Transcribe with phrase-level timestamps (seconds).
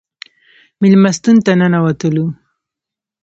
[0.81, 2.25] مېلمستون ته ننوتلو.